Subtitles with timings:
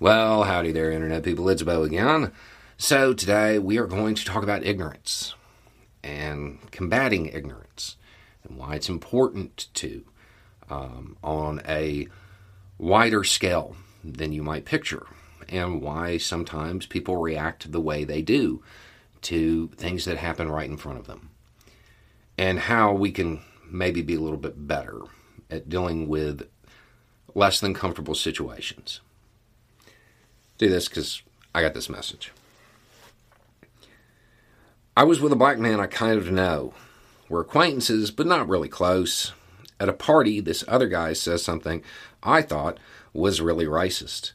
[0.00, 1.48] Well, howdy there, Internet people.
[1.48, 2.30] It's Beau again.
[2.76, 5.34] So, today we are going to talk about ignorance
[6.04, 7.96] and combating ignorance
[8.44, 10.04] and why it's important to
[10.70, 12.06] um, on a
[12.78, 13.74] wider scale
[14.04, 15.04] than you might picture,
[15.48, 18.62] and why sometimes people react the way they do
[19.22, 21.30] to things that happen right in front of them,
[22.38, 25.00] and how we can maybe be a little bit better
[25.50, 26.48] at dealing with
[27.34, 29.00] less than comfortable situations
[30.58, 31.22] do this because
[31.54, 32.32] I got this message.
[34.96, 36.74] I was with a black man I kind of know.
[37.28, 39.32] We're acquaintances, but not really close.
[39.78, 41.82] At a party, this other guy says something
[42.22, 42.78] I thought
[43.12, 44.32] was really racist,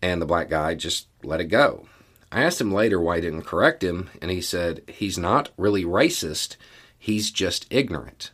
[0.00, 1.86] and the black guy just let it go.
[2.32, 5.84] I asked him later why he didn't correct him, and he said he's not really
[5.84, 6.56] racist,
[6.98, 8.30] he's just ignorant.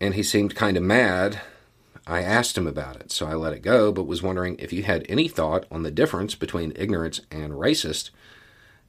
[0.00, 1.40] And he seemed kind of mad
[2.06, 4.82] I asked him about it, so I let it go, but was wondering if you
[4.82, 8.10] had any thought on the difference between ignorance and racist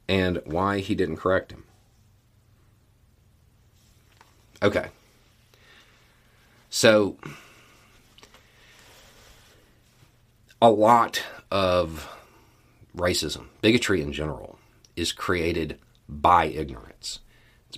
[0.08, 1.64] and why he didn't correct him.
[4.62, 4.88] Okay.
[6.70, 7.18] So,
[10.62, 12.10] a lot of
[12.98, 14.60] racism, bigotry in general,
[14.96, 17.20] is created by ignorance,
[17.70, 17.78] it's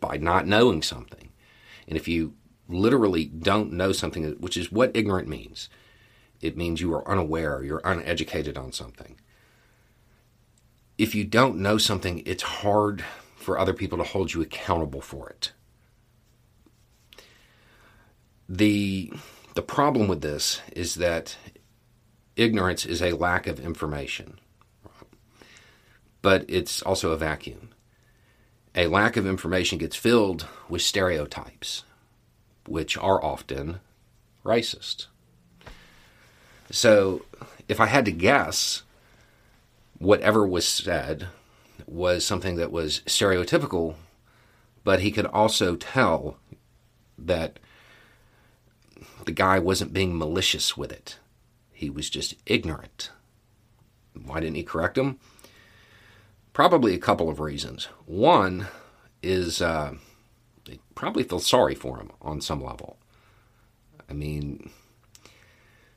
[0.00, 1.28] by not knowing something.
[1.86, 2.34] And if you
[2.68, 5.68] literally don't know something, which is what ignorant means.
[6.40, 9.18] It means you are unaware, you're uneducated on something.
[10.96, 13.04] If you don't know something, it's hard
[13.36, 15.52] for other people to hold you accountable for it.
[18.48, 19.12] The,
[19.54, 21.36] the problem with this is that
[22.36, 24.38] ignorance is a lack of information,
[26.22, 27.70] but it's also a vacuum.
[28.74, 31.84] A lack of information gets filled with stereotypes
[32.68, 33.80] which are often
[34.44, 35.06] racist.
[36.70, 37.24] So,
[37.68, 38.82] if I had to guess,
[39.98, 41.28] whatever was said
[41.86, 43.94] was something that was stereotypical,
[44.84, 46.36] but he could also tell
[47.18, 47.58] that
[49.24, 51.18] the guy wasn't being malicious with it.
[51.72, 53.10] He was just ignorant.
[54.14, 55.18] Why didn't he correct him?
[56.52, 57.86] Probably a couple of reasons.
[58.06, 58.66] One
[59.22, 59.94] is uh,
[60.68, 62.98] they probably feel sorry for him on some level.
[64.08, 64.70] I mean,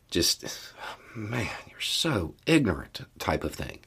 [0.10, 0.74] just,
[1.16, 3.80] man, you're so ignorant type of thing.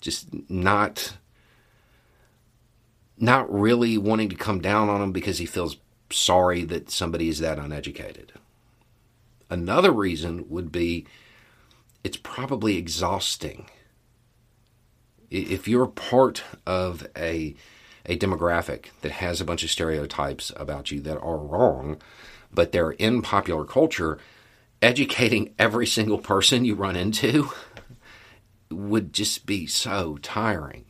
[0.00, 1.16] Just not,
[3.18, 5.76] not really wanting to come down on him because he feels
[6.10, 8.32] sorry that somebody is that uneducated.
[9.50, 11.06] Another reason would be
[12.04, 13.68] it's probably exhausting.
[15.30, 17.56] If you're part of a
[18.06, 22.00] a demographic that has a bunch of stereotypes about you that are wrong,
[22.52, 24.18] but they're in popular culture,
[24.80, 27.50] educating every single person you run into
[28.70, 30.84] would just be so tiring.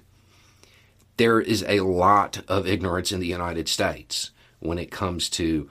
[1.16, 4.30] There is a lot of ignorance in the United States
[4.60, 5.68] when it comes to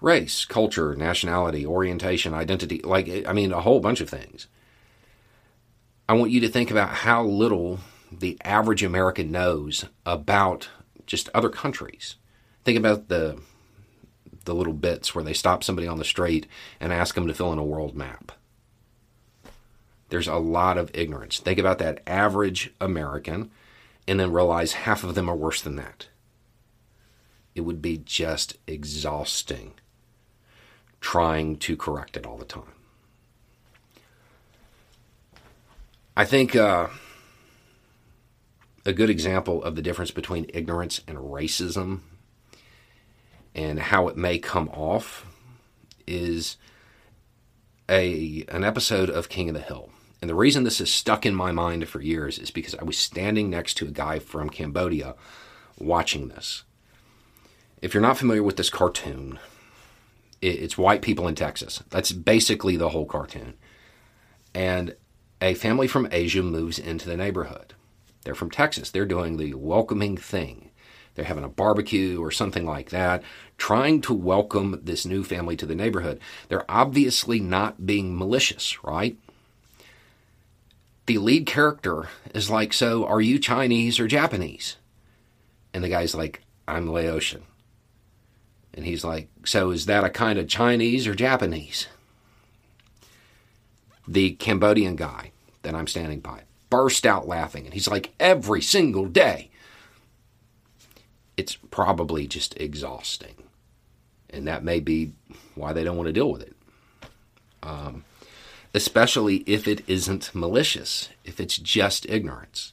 [0.00, 4.46] race, culture, nationality, orientation, identity, like, I mean, a whole bunch of things.
[6.08, 10.68] I want you to think about how little the average American knows about
[11.08, 12.14] just other countries.
[12.64, 13.40] Think about the
[14.44, 16.46] the little bits where they stop somebody on the street
[16.80, 18.32] and ask them to fill in a world map.
[20.08, 21.38] There's a lot of ignorance.
[21.38, 23.50] Think about that average American
[24.06, 26.08] and then realize half of them are worse than that.
[27.54, 29.74] It would be just exhausting
[31.00, 32.72] trying to correct it all the time.
[36.16, 36.88] I think uh,
[38.88, 42.00] a good example of the difference between ignorance and racism
[43.54, 45.26] and how it may come off
[46.06, 46.56] is
[47.86, 49.90] a an episode of King of the Hill.
[50.22, 52.96] And the reason this is stuck in my mind for years is because I was
[52.96, 55.14] standing next to a guy from Cambodia
[55.78, 56.64] watching this.
[57.82, 59.38] If you're not familiar with this cartoon,
[60.40, 61.82] it's white people in Texas.
[61.90, 63.52] That's basically the whole cartoon.
[64.54, 64.96] And
[65.42, 67.74] a family from Asia moves into the neighborhood.
[68.28, 68.90] They're from Texas.
[68.90, 70.68] They're doing the welcoming thing.
[71.14, 73.22] They're having a barbecue or something like that,
[73.56, 76.20] trying to welcome this new family to the neighborhood.
[76.50, 79.16] They're obviously not being malicious, right?
[81.06, 84.76] The lead character is like, So, are you Chinese or Japanese?
[85.72, 87.44] And the guy's like, I'm Laotian.
[88.74, 91.88] And he's like, So, is that a kind of Chinese or Japanese?
[94.06, 95.32] The Cambodian guy
[95.62, 97.64] that I'm standing by burst out laughing.
[97.64, 99.50] And he's like, every single day.
[101.36, 103.34] It's probably just exhausting.
[104.30, 105.12] And that may be
[105.54, 106.56] why they don't want to deal with it.
[107.62, 108.04] Um,
[108.74, 112.72] especially if it isn't malicious, if it's just ignorance.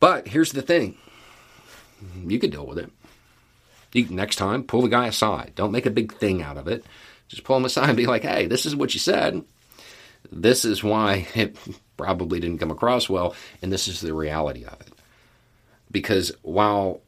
[0.00, 0.96] But here's the thing
[2.26, 2.90] you can deal with it.
[3.92, 5.52] You, next time, pull the guy aside.
[5.54, 6.84] Don't make a big thing out of it.
[7.28, 9.42] Just pull him aside and be like, hey, this is what you said.
[10.30, 11.56] This is why it
[12.00, 14.92] probably didn't come across well, and this is the reality of it.
[15.90, 17.02] Because while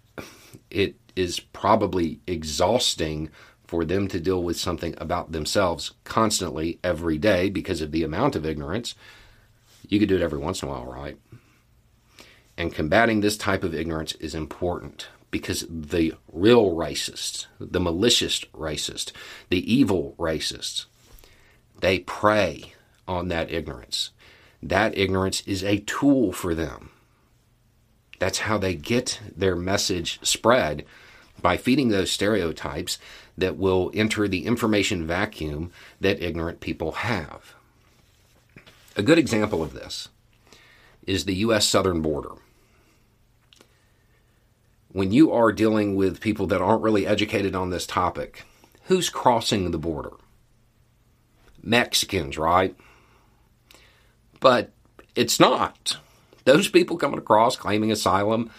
[0.71, 3.31] it is probably exhausting
[3.67, 8.37] for them to deal with something about themselves constantly every day because of the amount
[8.37, 8.95] of ignorance,
[9.89, 11.17] you could do it every once in a while, right?
[12.57, 19.13] And combating this type of ignorance is important because the real racists, the malicious racist,
[19.49, 20.85] the evil racists,
[21.81, 22.75] they prey
[23.09, 24.11] on that ignorance.
[24.63, 26.91] That ignorance is a tool for them.
[28.19, 30.85] That's how they get their message spread
[31.41, 32.99] by feeding those stereotypes
[33.37, 37.55] that will enter the information vacuum that ignorant people have.
[38.97, 40.09] A good example of this
[41.07, 41.67] is the U.S.
[41.67, 42.35] southern border
[44.93, 48.45] when you are dealing with people that aren't really educated on this topic,
[48.85, 50.13] who's crossing the border?
[51.63, 52.77] Mexicans, right?
[54.43, 54.73] But
[55.15, 55.99] it's not.
[56.45, 58.51] Those people coming across claiming asylum,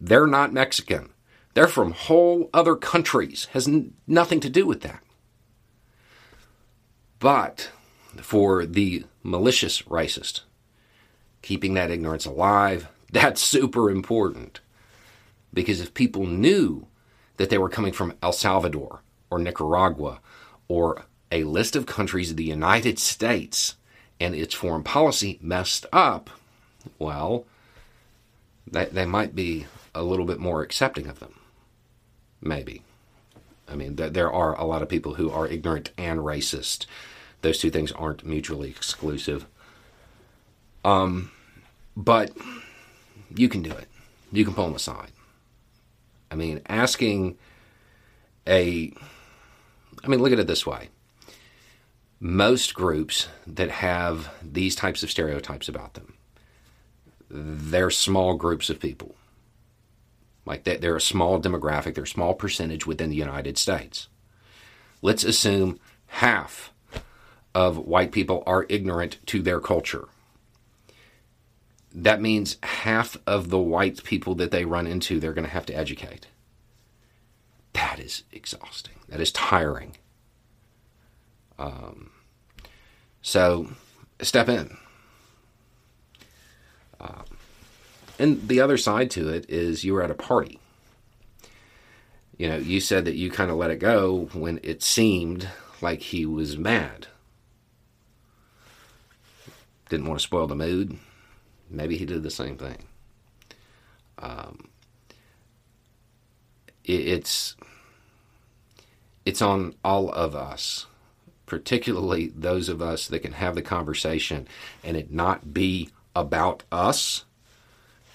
[0.00, 1.10] they're not Mexican.
[1.52, 3.46] They're from whole other countries.
[3.52, 5.02] Has n- nothing to do with that.
[7.18, 7.70] But
[8.22, 10.40] for the malicious racist,
[11.42, 14.60] keeping that ignorance alive, that's super important.
[15.52, 16.86] Because if people knew
[17.36, 20.20] that they were coming from El Salvador or Nicaragua
[20.68, 23.74] or a list of countries of the United States
[24.20, 26.30] and its foreign policy messed up,
[26.98, 27.44] well,
[28.66, 31.34] they, they might be a little bit more accepting of them.
[32.40, 32.82] Maybe.
[33.68, 36.86] I mean, th- there are a lot of people who are ignorant and racist.
[37.42, 39.46] Those two things aren't mutually exclusive.
[40.84, 41.30] Um,
[41.96, 42.30] but
[43.34, 43.88] you can do it.
[44.32, 45.10] You can pull them aside.
[46.30, 47.36] I mean, asking
[48.46, 48.92] a,
[50.02, 50.88] I mean, look at it this way.
[52.20, 56.14] Most groups that have these types of stereotypes about them,
[57.30, 59.14] they're small groups of people.
[60.44, 64.08] Like they're a small demographic, they're a small percentage within the United States.
[65.02, 66.72] Let's assume half
[67.54, 70.08] of white people are ignorant to their culture
[71.94, 75.66] that means half of the white people that they run into, they're going to have
[75.66, 76.26] to educate.
[77.72, 78.94] That is exhausting.
[79.08, 79.96] That is tiring.
[81.58, 82.10] Um,
[83.22, 83.68] so
[84.20, 84.76] step in.
[87.00, 87.24] Um,
[88.18, 90.58] and the other side to it is you were at a party.
[92.36, 95.48] You know, you said that you kind of let it go when it seemed
[95.80, 97.08] like he was mad.
[99.88, 100.98] Didn't want to spoil the mood
[101.70, 102.84] Maybe he did the same thing.
[104.18, 104.68] Um,
[106.84, 107.56] it, it's
[109.24, 110.86] it's on all of us,
[111.48, 114.46] particularly those of us that can have the conversation
[114.84, 117.24] and it not be about us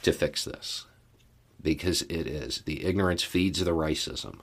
[0.03, 0.85] to fix this.
[1.61, 2.61] Because it is.
[2.65, 4.39] The ignorance feeds the racism.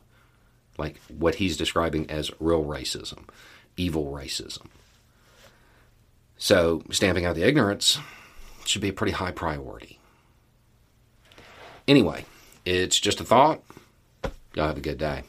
[0.77, 3.29] Like what he's describing as real racism,
[3.77, 4.67] evil racism.
[6.39, 7.99] So, stamping out the ignorance
[8.65, 9.99] should be a pretty high priority.
[11.87, 12.25] Anyway,
[12.65, 13.61] it's just a thought.
[14.55, 15.23] Y'all have a good day.